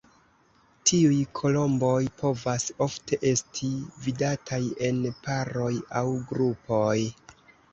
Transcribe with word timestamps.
Tiuj 0.91 1.17
kolomboj 1.39 1.99
povas 2.21 2.65
ofte 2.87 3.19
esti 3.33 3.69
vidataj 4.07 4.61
en 4.89 5.01
paroj 5.29 5.71
aŭ 6.03 6.07
grupoj. 6.33 6.99